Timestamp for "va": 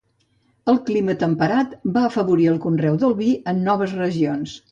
1.97-2.03